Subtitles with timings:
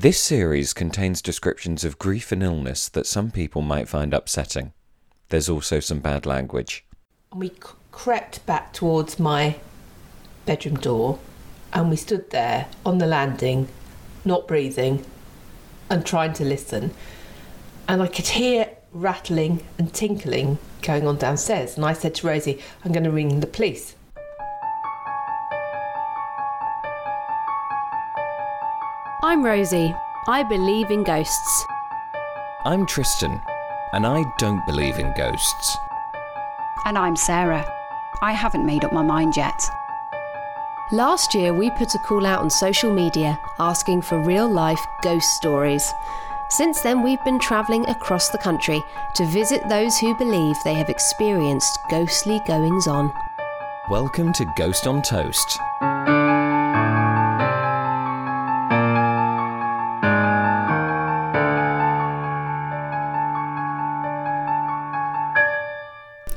[0.00, 4.72] This series contains descriptions of grief and illness that some people might find upsetting.
[5.28, 6.86] There's also some bad language.
[7.34, 7.50] We
[7.90, 9.56] crept back towards my
[10.46, 11.18] bedroom door
[11.72, 13.66] and we stood there on the landing,
[14.24, 15.04] not breathing
[15.90, 16.94] and trying to listen.
[17.88, 21.74] And I could hear rattling and tinkling going on downstairs.
[21.74, 23.96] And I said to Rosie, I'm going to ring the police.
[29.28, 29.94] I'm Rosie.
[30.26, 31.66] I believe in ghosts.
[32.64, 33.42] I'm Tristan,
[33.92, 35.76] and I don't believe in ghosts.
[36.86, 37.62] And I'm Sarah.
[38.22, 39.62] I haven't made up my mind yet.
[40.92, 45.36] Last year, we put a call out on social media asking for real life ghost
[45.36, 45.92] stories.
[46.48, 48.82] Since then, we've been travelling across the country
[49.16, 53.12] to visit those who believe they have experienced ghostly goings on.
[53.90, 55.58] Welcome to Ghost on Toast.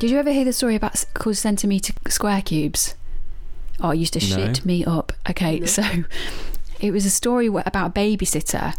[0.02, 2.96] Did you ever hear the story about s- called centimetre square cubes?
[3.80, 4.26] Oh, it used to No.
[4.48, 5.14] shit me up.
[5.30, 5.84] Okay, so
[6.80, 8.74] it was a story about a babysitter.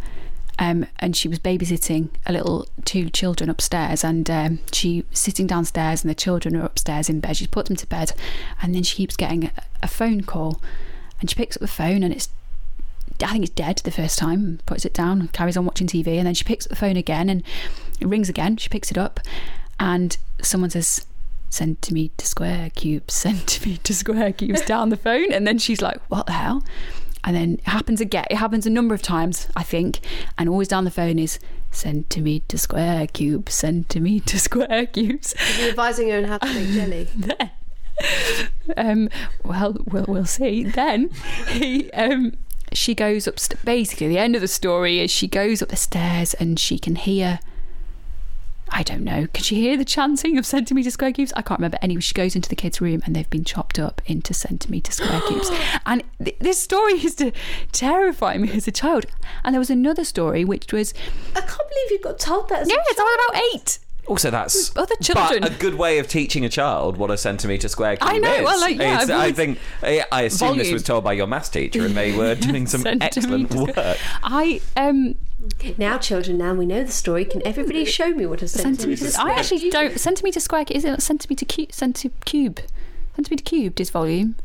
[0.59, 6.03] Um, and she was babysitting a little two children upstairs, and um, she sitting downstairs,
[6.03, 7.37] and the children are upstairs in bed.
[7.37, 8.15] She's put them to bed,
[8.61, 10.61] and then she keeps getting a, a phone call,
[11.21, 12.31] and she picks up the phone, and it's
[13.23, 16.27] I think it's dead the first time, puts it down, carries on watching TV, and
[16.27, 17.45] then she picks up the phone again and
[18.01, 18.57] it rings again.
[18.57, 19.21] She picks it up,
[19.79, 21.07] and someone says,
[21.53, 25.33] centimetre square cubes, centimetre square cubes down the phone.
[25.33, 26.63] And then she's like, what the hell?
[27.25, 28.25] And then it happens again.
[28.31, 30.01] It happens a number of times, I think.
[30.37, 31.39] And always down the phone is
[31.71, 35.35] centimetre square cubes, centimetre square cubes.
[35.41, 37.09] Are you advising her on how to make jelly?
[38.77, 39.09] um,
[39.45, 40.65] well, we'll we'll see.
[40.65, 41.11] Then
[41.49, 42.33] he, um,
[42.73, 43.37] she goes up.
[43.65, 46.97] Basically, the end of the story is she goes up the stairs and she can
[46.97, 47.39] hear.
[48.75, 49.27] I don't know.
[49.35, 51.33] Can she hear the chanting of centimetre square cubes?
[51.37, 51.79] I can't remember.
[51.83, 55.21] Anyway, she goes into the kids' room and they've been chopped up into centimetre square
[55.29, 55.51] cubes.
[55.87, 57.33] And th- this story used to
[57.73, 59.05] terrify me as a child.
[59.45, 60.95] And there was another story which was
[61.37, 62.63] I can't believe you got told that.
[62.63, 63.79] As yeah, a it's all about eight.
[64.09, 65.43] Also, that's Other children.
[65.43, 68.17] but a good way of teaching a child what a centimetre square cube is.
[68.17, 68.43] I know, is.
[68.45, 71.27] well, like, yeah, It's- I I think I I assume this was told by your
[71.29, 73.77] maths teacher, and they were doing some excellent work.
[74.25, 75.15] I um
[75.77, 77.25] Now, children, now we know the story.
[77.25, 79.15] Can everybody show me what a centimetre centimeters.
[79.15, 79.99] square I actually don't.
[79.99, 81.71] Centimeter square is it centimeter cube?
[81.71, 82.61] Centi cube.
[83.17, 84.37] Centimeter cubed is volume.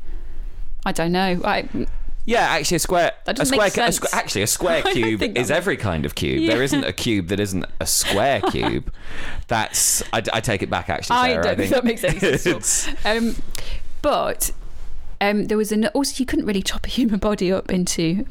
[0.85, 1.41] I don't know.
[1.43, 1.67] I
[2.25, 3.11] Yeah, actually, a square.
[3.25, 3.65] That a doesn't square.
[3.67, 3.99] make cu- a sense.
[3.99, 6.41] squ- actually, a square cube is that is makes- every kind of cube.
[6.41, 6.53] Yeah.
[6.53, 8.91] There isn't a cube that isn't a square cube.
[9.47, 10.01] That's.
[10.13, 10.89] I, I take it back.
[10.89, 12.45] Actually, I don't think that makes any sense.
[12.47, 12.57] at all.
[12.57, 13.35] It's- um,
[14.01, 14.51] but
[15.21, 18.25] um, there was an also you couldn't really chop a human body up into.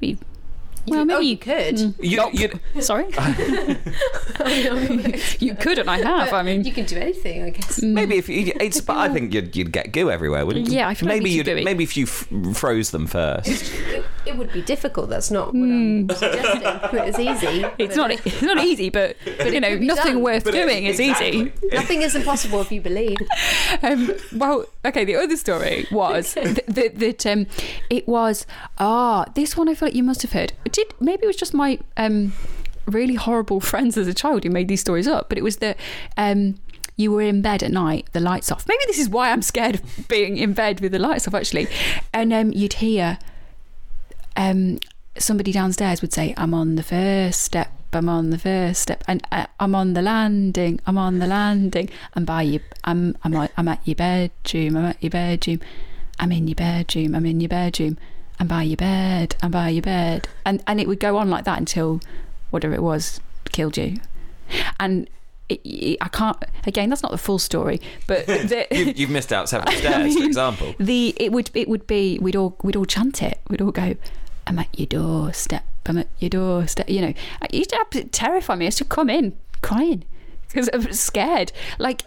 [0.87, 1.77] Well, oh, maybe oh, you you could.
[1.77, 2.33] Mm.
[2.33, 3.07] you, you, Sorry,
[5.39, 6.33] you could, and I have.
[6.33, 7.81] I mean, you can do anything, I guess.
[7.81, 7.93] Mm.
[7.93, 10.77] maybe if you, it's, but I think you'd, you'd get goo everywhere, wouldn't you?
[10.77, 11.65] Yeah, I feel maybe we'd you'd, do it.
[11.65, 13.73] maybe if you f- froze them first.
[14.27, 15.09] It, it would be difficult.
[15.11, 16.63] That's not what I'm suggesting.
[17.09, 17.65] It's easy.
[17.79, 20.23] it's but not it's not easy, but you know, nothing done.
[20.23, 21.53] worth But it- doing is easy.
[21.73, 23.17] Nothing is impossible if you believe.
[23.83, 25.05] um, well, okay.
[25.05, 27.47] The other story was th- th- that um,
[27.91, 28.47] it was
[28.79, 29.69] ah this one.
[29.69, 30.53] I feel like you must have heard.
[30.71, 32.33] Did maybe it was just my um,
[32.87, 35.77] really horrible friends as a child who made these stories up, but it was that.
[36.17, 36.57] Um,
[36.99, 38.67] you were in bed at night, the lights off.
[38.67, 41.69] Maybe this is why I'm scared of being in bed with the lights off, actually.
[42.15, 43.19] And um, you'd hear
[44.37, 44.79] um,
[45.19, 49.23] somebody downstairs would say, I'm on the first step, I'm on the first step, and
[49.33, 53.69] uh, I'm on the landing, I'm on the landing, and by you, I'm, I'm, I'm
[53.69, 55.61] at your bedroom, I'm at your bedroom,
[56.19, 57.97] I'm in your bedroom, I'm in your bedroom,
[58.39, 60.29] I'm by your bed, I'm by your bed.
[60.45, 62.01] And, and it would go on like that until
[62.51, 63.21] whatever it was
[63.51, 63.97] killed you.
[64.79, 65.09] And
[65.49, 66.37] it, it- I can't,
[66.67, 70.17] again, that's not the full story, but the, You've, you've missed out several I stairs,
[70.17, 70.75] for example.
[70.79, 73.41] the it would it would be we'd all we'd all chant it.
[73.49, 73.95] We'd all go,
[74.47, 75.65] "I'm at your doorstep.
[75.87, 78.66] I'm at your doorstep." You know, it used to absolutely terrify me.
[78.66, 80.04] I used to come in crying
[80.48, 81.53] because I was scared.
[81.78, 82.03] Like,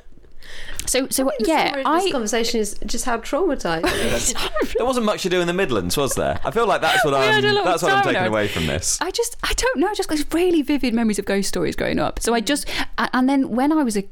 [0.85, 2.11] so so The yeah, summary of this I.
[2.11, 4.35] conversation is just how traumatized.
[4.77, 6.39] There wasn't much to do in the Midlands, was there?
[6.43, 7.51] I feel like that's what We had I'm.
[7.51, 8.27] a lot That's what I'm time taking on.
[8.27, 8.97] away from this.
[9.01, 12.19] I just, I don't know, just got really vivid memories of ghost stories growing up.
[12.21, 12.45] So I hmm.
[12.45, 14.03] just, and then when I was a,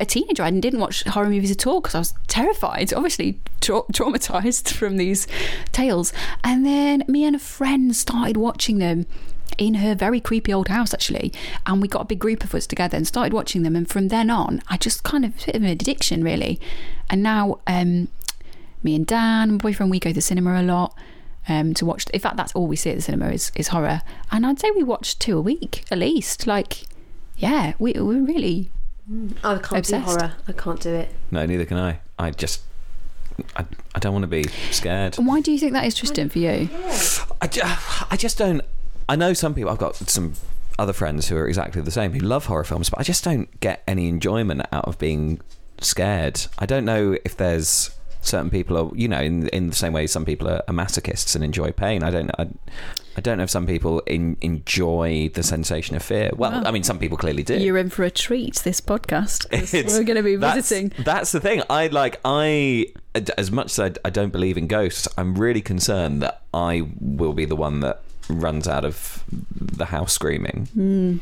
[0.00, 3.82] a teenager, I didn't watch horror movies at all because I was terrified, obviously tra-
[3.92, 5.26] traumatized from these
[5.72, 6.12] tales.
[6.44, 9.06] And then me and a friend started watching them
[9.56, 11.32] in her very creepy old house actually
[11.66, 14.08] and we got a big group of us together and started watching them and from
[14.08, 16.60] then on I just kind of bit of an addiction really
[17.08, 18.08] and now um
[18.82, 20.94] me and Dan my boyfriend we go to the cinema a lot
[21.48, 22.08] um, to watch.
[22.10, 24.02] In fact, that's all we see at the cinema is, is horror.
[24.30, 26.46] And I'd say we watch two a week at least.
[26.46, 26.84] Like,
[27.36, 28.70] yeah, we, we're really.
[29.44, 29.90] Oh, I can't Obsessed.
[29.90, 30.32] do horror.
[30.46, 31.08] I can't do it.
[31.30, 32.00] No, neither can I.
[32.18, 32.62] I just,
[33.56, 33.64] I,
[33.94, 35.16] I don't want to be scared.
[35.18, 36.68] And why do you think that is, Tristan, for you?
[37.40, 38.60] I, ju- I just don't.
[39.08, 39.70] I know some people.
[39.70, 40.34] I've got some
[40.78, 43.48] other friends who are exactly the same who love horror films, but I just don't
[43.60, 45.40] get any enjoyment out of being
[45.80, 46.42] scared.
[46.58, 47.90] I don't know if there's
[48.20, 51.34] certain people are, you know, in in the same way some people are, are masochists
[51.34, 52.02] and enjoy pain.
[52.02, 52.30] I don't.
[52.38, 52.48] I,
[53.16, 56.30] I don't know if some people in, enjoy the sensation of fear.
[56.36, 56.62] Well, Wow.
[56.64, 57.58] I mean, some people clearly do.
[57.58, 59.44] You're in for a treat this podcast.
[59.72, 60.92] We're going to be visiting.
[61.04, 61.62] That's the thing.
[61.68, 62.20] I like.
[62.24, 62.92] I
[63.36, 67.32] as much as I, I don't believe in ghosts, I'm really concerned that I will
[67.32, 69.24] be the one that runs out of
[69.60, 70.68] the house screaming.
[70.74, 71.16] Hmm.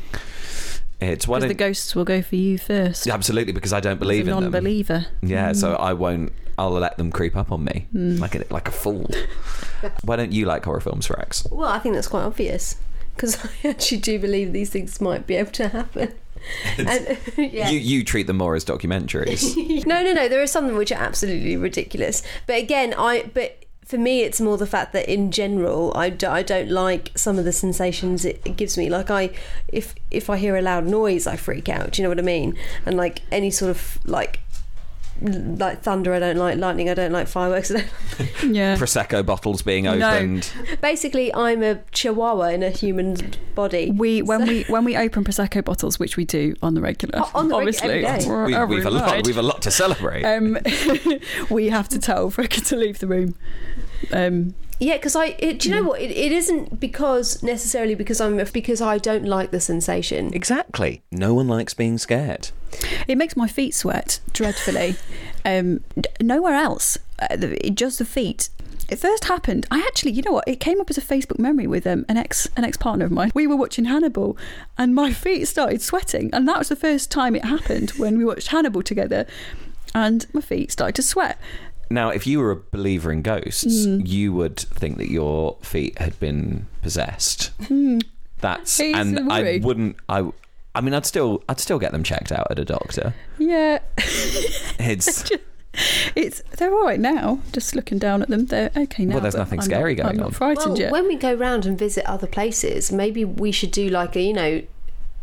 [0.99, 3.07] It's what Because the ghosts will go for you first.
[3.07, 4.43] absolutely because I don't believe a in them.
[4.45, 5.05] non-believer.
[5.21, 5.79] Yeah, so mm.
[5.79, 6.33] I won't.
[6.57, 8.19] I'll let them creep up on me mm.
[8.19, 9.09] like a, like a fool.
[10.03, 11.45] Why don't you like horror films, Rex?
[11.51, 12.77] Well, I think that's quite obvious
[13.15, 16.13] because I actually do believe these things might be able to happen.
[16.77, 17.69] And, yeah.
[17.69, 19.85] You you treat them more as documentaries.
[19.85, 20.29] no, no, no.
[20.29, 22.21] There are some which are absolutely ridiculous.
[22.45, 26.27] But again, I but for me, it's more the fact that in general, I, do,
[26.27, 28.89] I don't like some of the sensations it, it gives me.
[28.89, 29.29] Like I,
[29.69, 31.91] if if I hear a loud noise, I freak out.
[31.91, 32.57] Do you know what I mean?
[32.85, 34.41] And like any sort of like
[35.21, 36.89] like thunder, I don't like lightning.
[36.89, 37.71] I don't like fireworks.
[37.75, 37.77] I
[38.19, 38.75] don't, Yeah.
[38.77, 39.99] Prosecco bottles being opened.
[40.01, 40.09] No.
[40.15, 40.51] opened.
[40.81, 43.17] basically, I'm a chihuahua in a human
[43.55, 43.91] body.
[43.91, 47.31] We when we when we open prosecco bottles, which we do on the regular, Oh,
[47.33, 48.27] on the reg- obviously, every day.
[48.27, 49.25] we're We, every we've a lot.
[49.25, 50.23] We've a lot to celebrate.
[50.23, 50.57] um,
[51.49, 53.35] we have to tell Fricka to leave the room.
[54.11, 55.35] Um, Yeah, because I.
[55.39, 55.99] It, do you know what?
[56.01, 60.33] It, it isn't because necessarily because I'm because I don't like the sensation.
[60.33, 61.01] exactly.
[61.11, 62.49] No one likes being scared.
[63.07, 64.95] it makes my feet sweat dreadfully.
[65.45, 68.49] um, d- nowhere else, uh, the, just the feet.
[68.89, 69.65] It first happened.
[69.69, 70.47] I actually, you know what?
[70.47, 73.11] It came up as a Facebook memory with um, an ex an ex partner of
[73.11, 73.31] mine.
[73.33, 74.37] We were watching Hannibal,
[74.77, 78.23] and my feet started sweating, and that was the first time it happened when we
[78.25, 79.25] watched Hannibal together,
[79.95, 81.37] and my feet started to sweat.
[81.89, 84.01] Now, if you were a believer in ghosts, Hmm.
[84.05, 87.51] you would think that your feet had been possessed.
[88.39, 89.95] That's It's and I wouldn't.
[90.09, 90.29] I.
[90.75, 93.15] I mean, I'd still, I'd still get them checked out at a doctor.
[93.39, 93.79] Yeah,
[94.79, 95.31] It's
[96.15, 97.39] it's they're all right now.
[97.51, 99.15] Just looking down at them, they're okay now.
[99.15, 100.31] Well, there's nothing I'm scary not, going I'm not on.
[100.33, 100.91] frightened Well, yet.
[100.91, 104.33] when we go round and visit other places, maybe we should do like a you
[104.33, 104.61] know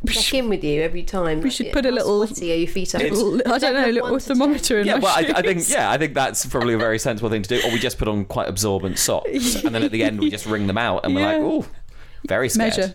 [0.07, 1.41] check in with you every time.
[1.41, 2.95] we should yeah, put a little- sweaty are your feet?
[2.95, 2.99] Are?
[2.99, 4.37] Little- I don't know, a little One to ten.
[4.37, 4.95] thermometer in yeah.
[4.97, 7.49] my Well, I, I think yeah, I think that's probably a very sensible thing to
[7.61, 7.67] do.
[7.67, 10.47] Or we just put on quite absorbent socks, and then at the end we just
[10.47, 11.45] wring them out, and we're like, Yeah.
[11.45, 11.67] oh,
[12.29, 12.77] very scared.
[12.77, 12.95] measure.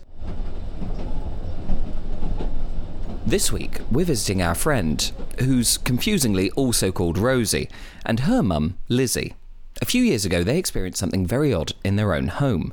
[3.26, 7.68] This week, we're visiting our friend, who's confusingly also called Rosie,
[8.04, 9.34] and her mum, Lizzie.
[9.80, 12.72] A few years ago, they experienced something very odd in their own home.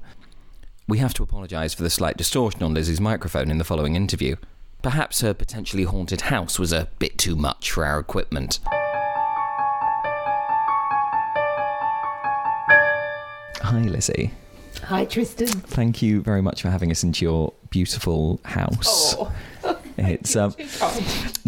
[0.90, 4.38] We have to apologise for the slight distortion on Lizzie's microphone in the following interview.
[4.82, 8.60] Perhaps her potentially haunted house was a bit too much for our equipment.
[13.64, 14.32] Hi, Lizzie.
[14.84, 15.48] Hi, Tristan.
[15.48, 19.16] Thank you very much for having us into your beautiful house.
[19.18, 19.34] Oh,
[19.98, 20.56] It's um,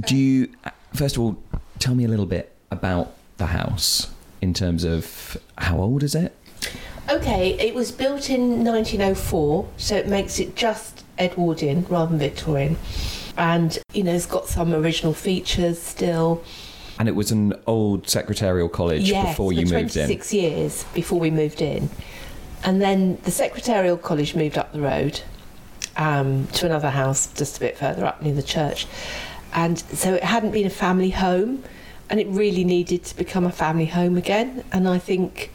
[0.08, 0.52] do you
[0.96, 1.42] first of all
[1.78, 4.12] tell me a little bit about the house
[4.42, 6.36] in terms of how old is it?
[7.10, 12.78] Okay, it was built in 1904, so it makes it just Edwardian rather than Victorian.
[13.36, 16.44] And, you know, it's got some original features still.
[17.00, 20.06] And it was an old secretarial college yes, before you moved in.
[20.06, 21.90] 26 years before we moved in.
[22.64, 25.22] And then the secretarial college moved up the road
[25.98, 28.86] um, to another house just a bit further up near the church.
[29.54, 31.64] And so it hadn't been a family home,
[32.10, 34.64] and it really needed to become a family home again.
[34.72, 35.52] And I think,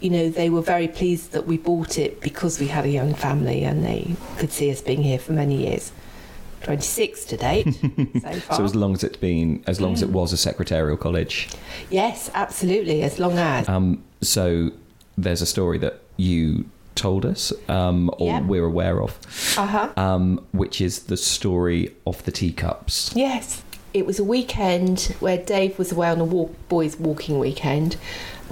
[0.00, 3.14] you know, they were very pleased that we bought it because we had a young
[3.14, 5.92] family and they could see us being here for many years.
[6.62, 7.74] 26 to date
[8.22, 8.56] so far.
[8.56, 11.48] So as long as it's been, as long as it was a secretarial college.
[11.90, 13.68] yes, absolutely, as long as.
[13.68, 14.70] Um, so
[15.16, 18.40] there's a story that you told us, um, or Yeah.
[18.40, 19.18] we're aware of,
[19.56, 19.88] Uh huh.
[19.96, 23.12] um, which is the story of the teacups.
[23.14, 23.62] Yes.
[23.94, 27.96] It was a weekend where Dave was away on a walk, boys' walking weekend.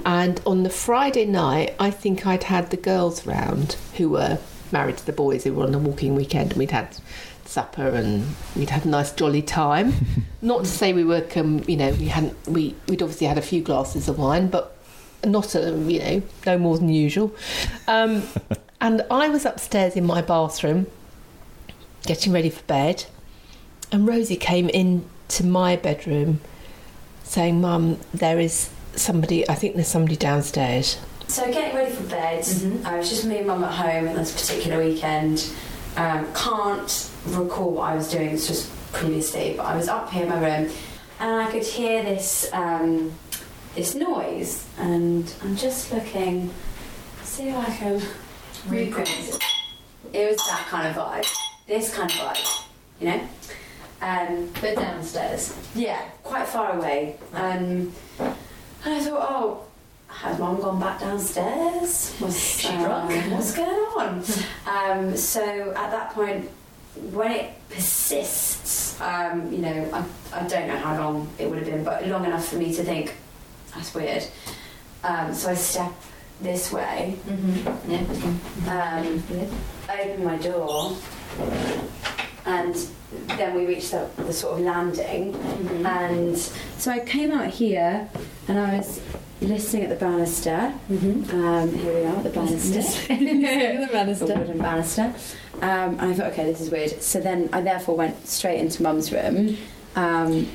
[0.03, 4.39] And on the Friday night, I think I'd had the girls round who were
[4.71, 6.51] married to the boys who were on the walking weekend.
[6.51, 6.97] And we'd had
[7.45, 8.25] supper and
[8.55, 9.93] we'd had a nice jolly time.
[10.41, 13.41] not to say we were, com- you know, we hadn't, we, we'd obviously had a
[13.41, 14.77] few glasses of wine, but
[15.23, 17.33] not, a, you know, no more than usual.
[17.87, 18.23] Um,
[18.81, 20.87] and I was upstairs in my bathroom
[22.05, 23.05] getting ready for bed.
[23.91, 26.41] And Rosie came into my bedroom
[27.23, 30.97] saying, Mum, there is somebody, I think there's somebody downstairs.
[31.27, 32.43] So getting ready for bed.
[32.43, 32.85] Mhm.
[32.85, 35.45] I was just me and mum at home on this particular weekend.
[35.97, 38.29] Um, can't recall what I was doing.
[38.29, 40.69] It's just previously, but I was up here in my room,
[41.19, 43.13] and I could hear this um,
[43.75, 46.51] this noise, and I'm just looking,
[47.23, 48.01] see if I can
[48.67, 49.43] recreate it.
[50.13, 51.27] It was that kind of vibe,
[51.67, 52.63] this kind of vibe,
[53.01, 53.19] you know.
[54.01, 55.53] Um, But downstairs.
[55.73, 57.15] yeah, quite far away.
[57.33, 57.93] Um,
[58.85, 59.61] and I thought, oh,
[60.07, 62.15] has mum gone back downstairs?
[62.21, 63.11] Was She drunk?
[63.31, 64.23] What's going on?
[64.67, 66.49] um, so at that point,
[67.11, 70.05] when it persists, um, you know, I,
[70.39, 72.83] I don't know how long it would have been, but long enough for me to
[72.83, 73.13] think,
[73.73, 74.23] that's weird.
[75.03, 75.91] Um, so I step
[76.41, 77.91] this way, Mm-hmm.
[77.91, 78.97] Yeah.
[78.97, 79.23] um,
[79.99, 80.95] open my door,
[82.45, 82.75] and
[83.37, 85.33] then we reached the, the sort of landing.
[85.33, 85.85] Mm-hmm.
[85.85, 88.09] And so I came out here
[88.47, 89.01] and I was
[89.41, 90.73] listening at the banister.
[90.89, 91.45] Mm-hmm.
[91.45, 92.81] Um, here we are, at the banister.
[93.07, 94.25] the the banister.
[94.25, 95.13] wooden banister.
[95.55, 97.01] Um, and I thought, okay, this is weird.
[97.01, 99.57] So then I therefore went straight into mum's room.
[99.95, 100.47] Um,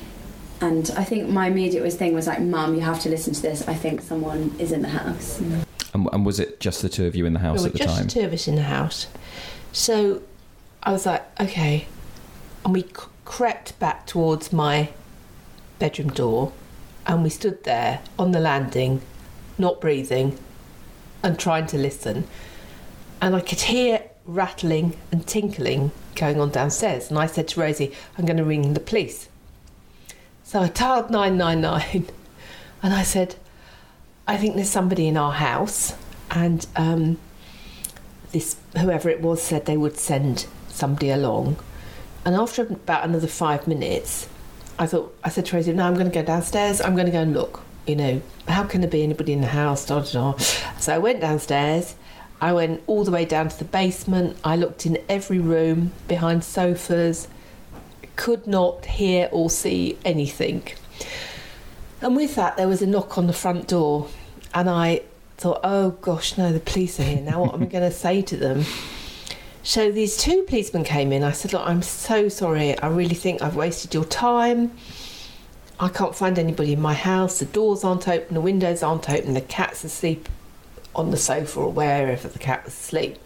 [0.61, 3.41] and I think my immediate was thing was like, Mum, you have to listen to
[3.41, 3.67] this.
[3.67, 5.39] I think someone is in the house.
[5.39, 7.79] And, and was it just the two of you in the house there at were
[7.79, 8.07] the just time?
[8.07, 9.07] two of us in the house.
[9.71, 10.21] So
[10.83, 11.87] I was like, okay.
[12.65, 12.89] And we c-
[13.25, 14.89] crept back towards my
[15.79, 16.53] bedroom door
[17.05, 19.01] and we stood there on the landing,
[19.57, 20.37] not breathing
[21.23, 22.27] and trying to listen.
[23.21, 27.09] And I could hear rattling and tinkling going on downstairs.
[27.09, 29.29] And I said to Rosie, I'm going to ring the police.
[30.43, 32.07] So I dialed 999
[32.83, 33.35] and I said,
[34.27, 35.93] I think there's somebody in our house.
[36.31, 37.19] And um,
[38.31, 40.47] this whoever it was said they would send
[40.81, 41.57] somebody along.
[42.25, 44.27] And after about another five minutes,
[44.77, 46.81] I thought I said to Rosie, "No, I'm going to go downstairs.
[46.81, 47.61] I'm going to go and look.
[47.87, 50.37] You know, how can there be anybody in the house?" Da, da, da.
[50.79, 51.95] So I went downstairs.
[52.41, 54.37] I went all the way down to the basement.
[54.43, 57.27] I looked in every room, behind sofas.
[58.15, 60.63] Could not hear or see anything.
[62.01, 64.07] And with that, there was a knock on the front door,
[64.55, 65.03] and I
[65.37, 67.43] thought, oh gosh, no, the police are here now.
[67.43, 68.65] What am I going to say to them?
[69.63, 71.23] So these two policemen came in.
[71.23, 72.77] I said, look, I'm so sorry.
[72.79, 74.71] I really think I've wasted your time.
[75.79, 77.39] I can't find anybody in my house.
[77.39, 80.29] The doors aren't open, the windows aren't open, the cat's asleep
[80.93, 83.17] on the sofa or wherever the cat was asleep.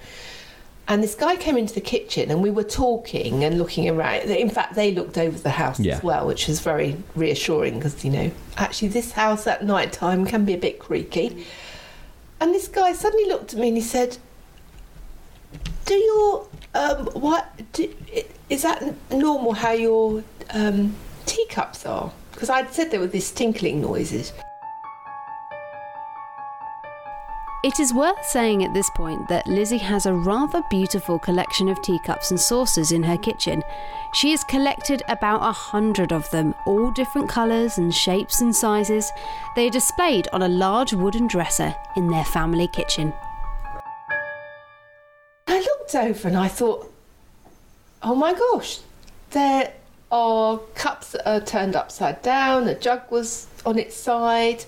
[0.88, 4.30] And this guy came into the kitchen and we were talking and looking around.
[4.30, 5.96] In fact, they looked over the house Yeah.
[5.98, 10.26] as well, which was very reassuring because, you know, actually, this house at night time
[10.26, 11.46] can be a bit creaky.
[12.40, 14.18] And this guy suddenly looked at me and he said,
[15.86, 17.50] "Do your um, what?
[17.74, 17.94] Do,
[18.50, 19.54] is that normal?
[19.54, 24.34] How your um, teacups are?" Because I'd said there were these tinkling noises.
[27.66, 31.82] It is worth saying at this point that Lizzie has a rather beautiful collection of
[31.82, 33.64] teacups and saucers in her kitchen.
[34.14, 39.12] She has collected about a hundred of them, all different colours and shapes and sizes.
[39.56, 43.14] They are displayed on a large wooden dresser in their family kitchen.
[45.96, 46.92] Over and I thought,
[48.04, 48.80] "Oh my gosh,
[49.32, 49.74] there
[50.12, 52.68] are cups that are turned upside down.
[52.68, 54.66] A jug was on its side."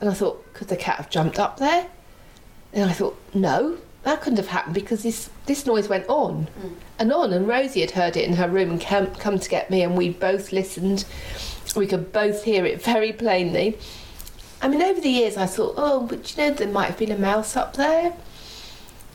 [0.00, 1.86] And I thought, could the cat have jumped up there?
[2.72, 6.74] And I thought, no, that couldn't have happened because this, this noise went on hmm.
[6.98, 7.32] and on.
[7.32, 9.96] And Rosie had heard it in her room and come, come to get me, and
[9.96, 11.04] we both listened.
[11.76, 13.78] We could both hear it very plainly.
[14.62, 17.12] I mean, over the years, I thought, oh, but you know, there might have been
[17.12, 18.14] a mouse up there.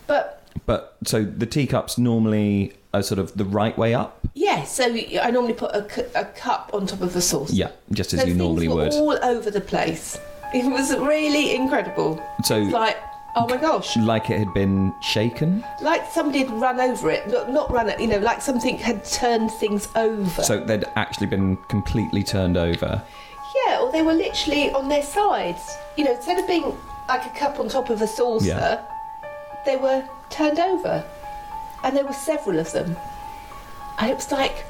[0.07, 4.19] But But so the teacups normally are sort of the right way up.
[4.33, 4.85] yeah, so
[5.21, 7.53] I normally put a, cu- a cup on top of the saucer.
[7.53, 8.93] Yeah, just as So you things normally were would.
[8.93, 10.17] all over the place.
[10.53, 12.23] It was really incredible.
[12.45, 12.97] So It's like,
[13.35, 15.63] oh my gosh, like it had been shaken.
[15.81, 17.27] like somebody had run over it.
[17.27, 20.41] Not, not run it, you know, like something had turned things over.
[20.43, 23.01] So they'd actually been completely turned over.
[23.67, 25.59] yeah, or they were literally on their sides.
[25.97, 26.73] You know, instead of being
[27.09, 28.85] like a cup on top of a saucer, Yeah.
[29.65, 31.03] They were turned over.
[31.83, 32.95] And there were several of them.
[33.99, 34.65] And it was like,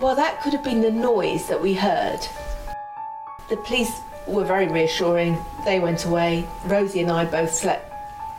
[0.00, 2.20] well, that could have been the noise that we heard.
[3.48, 5.38] The police were very reassuring.
[5.64, 6.46] They went away.
[6.66, 7.92] Rosie and I both slept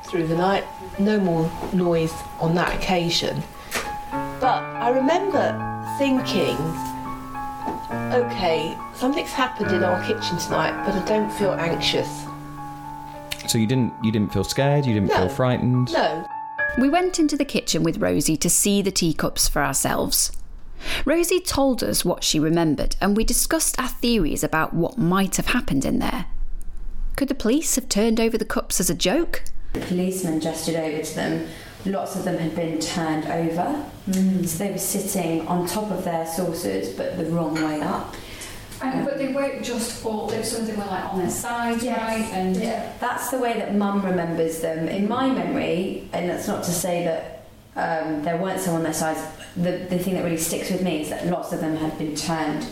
[0.05, 0.63] through the night.
[0.98, 3.43] No more noise on that occasion.
[4.12, 5.53] But I remember
[5.98, 6.55] thinking,
[8.13, 12.25] okay, something's happened in our kitchen tonight, but I don't feel anxious.
[13.50, 14.86] So you didn't you didn't feel scared.
[14.86, 15.15] You didn't No.
[15.15, 15.91] feel frightened.
[15.91, 16.25] No,
[16.77, 20.32] We went into the kitchen with Rosie to see the teacups for ourselves.
[21.03, 25.48] Rosie told us what she remembered, and we discussed our theories about what might have
[25.48, 26.27] happened in there.
[27.15, 29.44] Could the police have turned over the cups as a joke?
[29.74, 31.48] The policeman gestured over to them.
[31.86, 34.48] Lots of them had been turned over, mm.
[34.48, 38.15] so they were sitting on top of their saucers, but the wrong way up.
[38.81, 42.25] And, but they weren't just all, there was something were like on their sides, right?
[42.31, 42.55] And
[43.00, 44.88] That's the way that Mum remembers them.
[44.88, 47.45] In my memory, and that's not to say that
[47.75, 49.21] um, there weren't some on their sides.
[49.55, 52.15] The the thing that really sticks with me is that lots of them had been
[52.15, 52.65] turned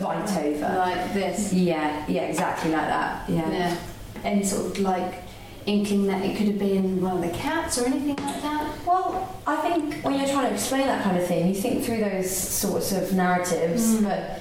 [0.00, 0.76] right over.
[0.78, 1.52] like this.
[1.52, 3.28] Yeah, yeah, exactly like that.
[3.28, 3.50] Yeah.
[3.50, 3.76] Yeah.
[4.24, 5.22] Any sort of like
[5.66, 8.74] inkling that it could have been one of the cats or anything like that?
[8.86, 11.98] Well, I think when you're trying to explain that kind of thing, you think through
[12.00, 13.96] those sorts of narratives.
[13.96, 14.04] Mm.
[14.04, 14.40] But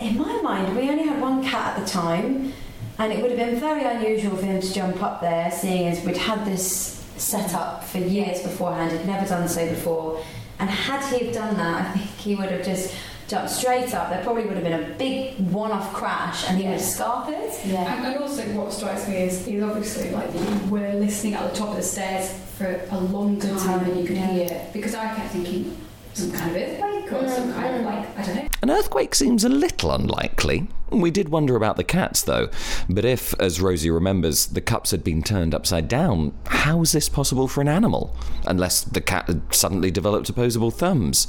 [0.00, 2.52] in my mind, we only had one cat at the time,
[2.98, 6.04] and it would have been very unusual for him to jump up there, seeing as
[6.04, 10.22] we'd had this set up for years beforehand, had never done so before.
[10.58, 12.94] And had he have done that, I think he would have just
[13.28, 14.10] jumped straight up.
[14.10, 17.66] There probably would have been a big one-off crash, and he would have scarpered.
[17.66, 17.96] Yeah.
[17.96, 21.58] And, and also, what strikes me is he's obviously like you were listening at the
[21.58, 24.32] top of the stairs for a longer time, and you could yeah.
[24.32, 25.76] hear because I kept thinking
[26.16, 28.48] some kind of earthquake or some kind of like I don't know.
[28.62, 30.68] An earthquake seems a little unlikely.
[30.90, 32.48] We did wonder about the cats, though.
[32.88, 37.08] But if, as Rosie remembers, the cups had been turned upside down, how is this
[37.08, 38.16] possible for an animal?
[38.46, 41.26] Unless the cat had suddenly developed opposable thumbs.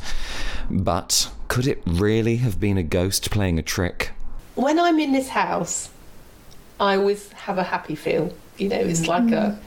[0.70, 4.12] But could it really have been a ghost playing a trick?
[4.58, 5.90] when I'm in this house,
[6.80, 8.34] I always have a happy feel.
[8.58, 9.56] You know, it's like a.
[9.56, 9.62] Mm-hmm.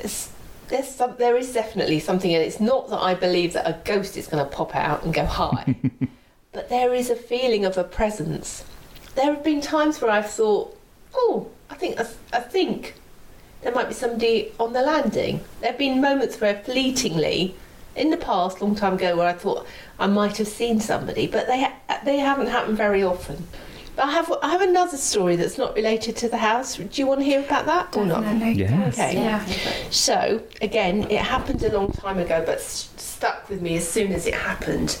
[0.00, 0.29] It's,
[0.70, 4.16] there's some, there is definitely something, and it's not that I believe that a ghost
[4.16, 5.74] is going to pop out and go hi,
[6.52, 8.64] but there is a feeling of a presence.
[9.16, 10.76] There have been times where I've thought,
[11.14, 12.94] oh, I think I, I think
[13.62, 15.40] there might be somebody on the landing.
[15.60, 17.54] There have been moments where fleetingly,
[17.96, 19.66] in the past, long time ago, where I thought
[19.98, 21.70] I might have seen somebody, but they
[22.04, 23.46] they haven't happened very often.
[24.00, 26.76] But I have I have another story that's not related to the house.
[26.76, 28.24] Do you want to hear about that or not?
[28.56, 28.94] Yes.
[28.98, 29.12] Okay.
[29.12, 29.44] Yeah.
[29.90, 34.12] So again, it happened a long time ago, but s- stuck with me as soon
[34.12, 34.96] as it happened.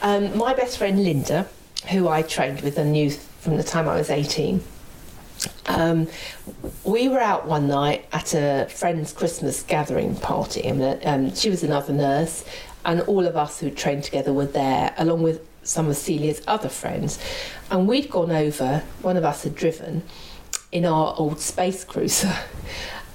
[0.00, 1.46] Um, my best friend Linda,
[1.90, 4.64] who I trained with and knew from the time I was eighteen.
[5.66, 6.08] Um,
[6.82, 11.50] we were out one night at a friend's Christmas gathering party, and uh, um, she
[11.50, 12.42] was another nurse,
[12.86, 16.68] and all of us who trained together were there, along with some of Celia's other
[16.68, 17.18] friends.
[17.70, 20.02] And we'd gone over, one of us had driven
[20.72, 22.34] in our old space cruiser.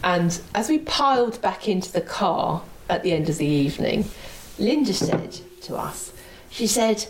[0.04, 4.06] And as we piled back into the car at the end of the evening,
[4.58, 6.14] Linda said to us,
[6.50, 7.08] she said,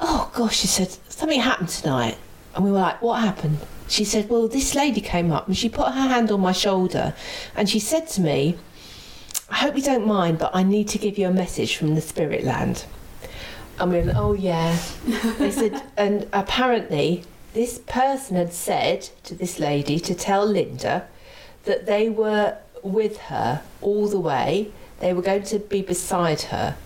[0.00, 2.18] Oh gosh, she said, something happened tonight.
[2.54, 3.58] And we were like, What happened?
[3.88, 7.14] She said, Well, this lady came up and she put her hand on my shoulder
[7.56, 8.58] and she said to me,
[9.48, 12.00] I hope you don't mind, but I need to give you a message from the
[12.00, 12.84] spirit land.
[13.80, 14.78] We went, Oh, yeah.
[15.38, 21.06] they said, And apparently, this person had said to this lady to tell Linda
[21.64, 26.76] that they were with her all the way, they were going to be beside her.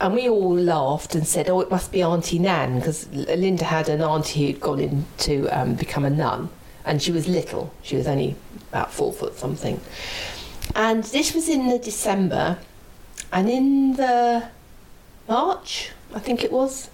[0.00, 3.88] And we all laughed and said, Oh, it must be Auntie Nan, because Linda had
[3.88, 6.48] an auntie who'd gone in to um, become a nun,
[6.84, 7.72] and she was little.
[7.82, 8.34] She was only
[8.70, 9.80] about four foot something.
[10.74, 12.58] And this was in the December,
[13.32, 14.48] and in the
[15.28, 16.90] March, I think it was,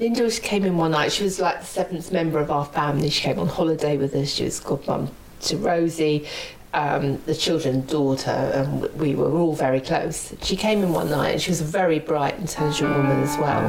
[0.00, 1.10] Linda came in one night.
[1.10, 3.10] She was like the seventh member of our family.
[3.10, 4.32] She came on holiday with us.
[4.32, 5.10] She was godmum
[5.42, 6.26] to Rosie.
[6.72, 10.34] Um, the children's daughter, and we were all very close.
[10.42, 13.64] She came in one night, and she was a very bright, intelligent woman as well.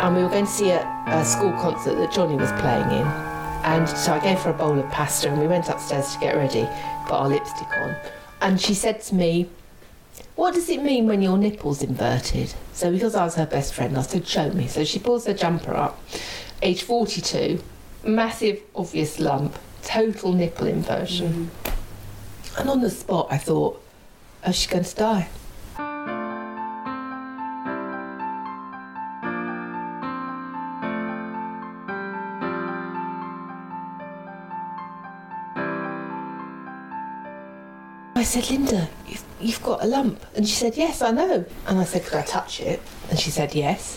[0.00, 3.06] And we were going to see a, a school concert that Johnny was playing in.
[3.64, 6.36] And so I gave her a bowl of pasta, and we went upstairs to get
[6.36, 6.68] ready,
[7.06, 7.96] put our lipstick on.
[8.42, 9.48] And she said to me,
[10.38, 12.54] what does it mean when your nipple's inverted?
[12.72, 14.68] So because I was her best friend, I said, show me.
[14.68, 16.00] So she pulls her jumper up,
[16.62, 17.60] age 42,
[18.04, 21.50] massive, obvious lump, total nipple inversion.
[21.64, 22.60] Mm-hmm.
[22.60, 23.82] And on the spot, I thought,
[24.46, 25.28] oh, she's going to die.
[38.18, 40.24] I said, Linda, you've, you've got a lump.
[40.34, 41.44] And she said, Yes, I know.
[41.68, 42.82] And I said, Could I touch it?
[43.10, 43.96] And she said, Yes.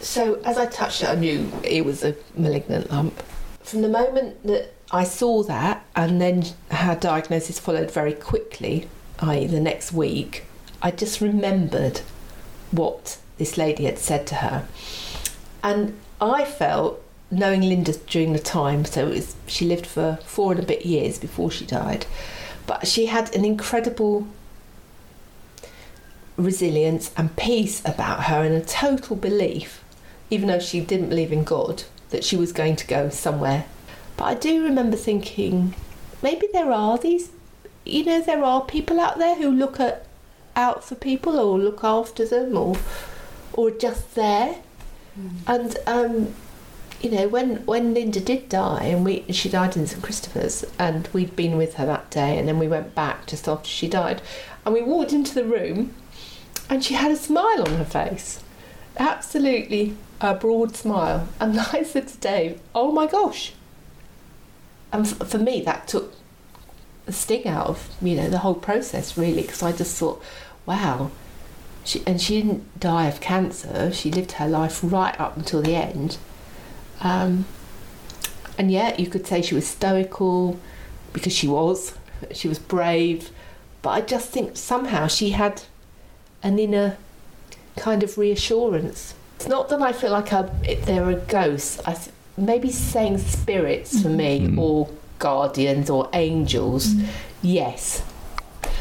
[0.00, 3.22] So as I touched it, I knew it was a malignant lump.
[3.62, 9.46] From the moment that I saw that, and then her diagnosis followed very quickly, i.e.,
[9.46, 10.44] the next week,
[10.80, 12.00] I just remembered
[12.70, 14.66] what this lady had said to her.
[15.62, 20.62] And I felt, knowing Linda during the time, so was, she lived for four and
[20.62, 22.06] a bit years before she died,
[22.70, 24.28] but she had an incredible
[26.36, 29.82] resilience and peace about her and a total belief,
[30.30, 33.64] even though she didn't believe in God, that she was going to go somewhere
[34.16, 35.74] But I do remember thinking,
[36.22, 37.30] maybe there are these,
[37.84, 40.06] you know, there are people out there who look at,
[40.54, 42.76] out for people or look after them or,
[43.52, 44.54] or just there.
[45.48, 46.34] And um,
[47.00, 51.08] you know, when when Linda did die, and we she died in St Christopher's, and
[51.12, 54.20] we'd been with her that day, and then we went back just after she died,
[54.64, 55.94] and we walked into the room,
[56.68, 58.42] and she had a smile on her face,
[58.98, 63.54] absolutely a broad smile, and I said to Dave, "Oh my gosh!"
[64.92, 66.12] And for me, that took
[67.06, 70.22] the sting out of you know the whole process really, because I just thought,
[70.66, 71.10] "Wow."
[71.82, 73.90] She, and she didn't die of cancer.
[73.90, 76.18] She lived her life right up until the end.
[77.00, 77.44] Um,
[78.58, 80.58] and yet, you could say she was stoical
[81.12, 81.94] because she was.
[82.32, 83.30] She was brave.
[83.82, 85.62] But I just think somehow she had
[86.42, 86.98] an inner
[87.76, 89.14] kind of reassurance.
[89.36, 90.42] It's not that I feel like I,
[90.84, 91.80] there are ghosts.
[91.86, 94.58] I th- maybe saying spirits for me, Mm.
[94.58, 96.94] or guardians, or angels.
[97.40, 98.02] Yes,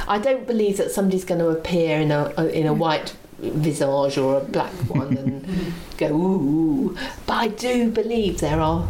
[0.05, 4.37] I don't believe that somebody's going to appear in a in a white visage or
[4.37, 6.97] a black one and go ooh.
[7.25, 8.87] But I do believe there are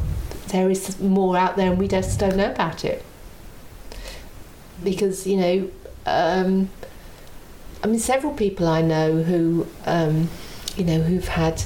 [0.49, 3.03] there is more out there and we just don't know about it.
[4.83, 5.71] Because you know,
[6.05, 6.69] um,
[7.83, 10.29] I mean, several people I know who um,
[10.75, 11.63] you know who've had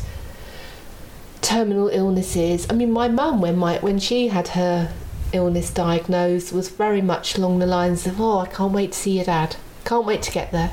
[1.41, 2.65] terminal illnesses.
[2.69, 4.93] I mean, my mum when my when she had her
[5.31, 9.15] illness diagnosed was very much along the lines of, "Oh, I can't wait to see
[9.17, 9.55] your dad.
[9.85, 10.71] Can't wait to get there.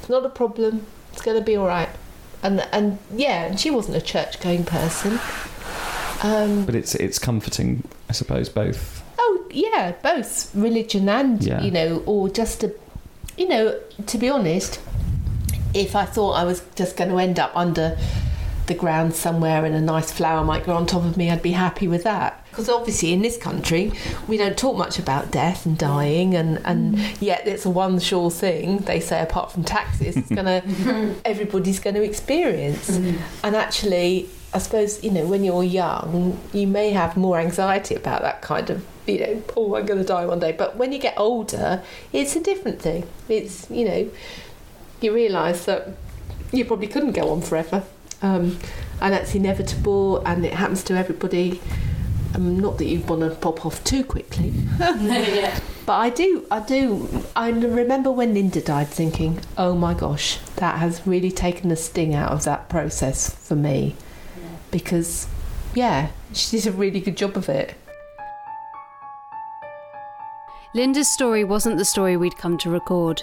[0.00, 0.86] It's not a problem.
[1.34, 1.88] To be all right."
[2.42, 5.18] And and yeah, and she wasn't a church going person.
[6.22, 9.02] Um, But it's it's comforting, I suppose, both.
[9.18, 11.62] Oh yeah, both religion and Yeah.
[11.62, 12.72] you know, or just a,
[13.36, 14.80] you know, to be honest,
[15.74, 17.96] if I thought I was just going to end up under
[18.68, 21.52] the ground somewhere and a nice flower might grow on top of me, I'd be
[21.52, 22.44] happy with that.
[22.50, 23.92] Because obviously in this country
[24.26, 28.30] we don't talk much about death and dying, and and yet it's a one sure
[28.30, 30.62] thing they say apart from taxes, it's gonna
[31.24, 32.88] everybody's going to experience.
[32.88, 38.22] And actually, I suppose, you know, when you're young, you may have more anxiety about
[38.22, 40.52] that kind of, you know, oh, I'm going to die one day.
[40.52, 43.06] But when you get older, it's a different thing.
[43.28, 44.10] It's, you know,
[45.00, 45.90] you realise that
[46.52, 47.84] you probably couldn't go on forever.
[48.22, 48.58] Um,
[49.00, 51.60] and that's inevitable and it happens to everybody.
[52.34, 54.52] Um, not that you want to pop off too quickly.
[54.78, 55.58] yeah.
[55.86, 57.24] But I do, I do.
[57.34, 62.14] I remember when Linda died thinking, oh my gosh, that has really taken the sting
[62.14, 63.96] out of that process for me.
[64.70, 65.26] Because,
[65.74, 67.74] yeah, she did a really good job of it.
[70.74, 73.22] Linda's story wasn't the story we'd come to record.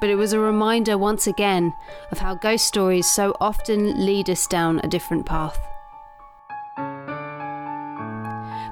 [0.00, 1.74] But it was a reminder once again
[2.10, 5.58] of how ghost stories so often lead us down a different path.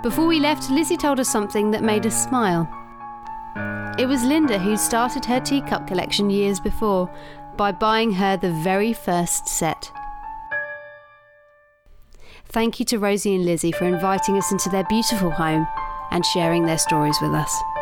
[0.02, 2.68] Before we left, Lizzie told us something that made us smile.
[3.98, 7.10] It was Linda who started her teacup collection years before
[7.56, 9.90] by buying her the very first set.
[12.44, 15.66] Thank you to Rosie and Lizzie for inviting us into their beautiful home
[16.10, 17.75] and sharing their stories with us.